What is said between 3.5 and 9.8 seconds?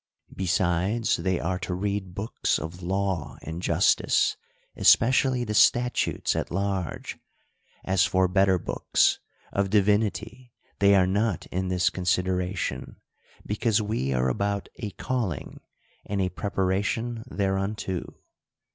justice; especially the statutes at large. As for better books, of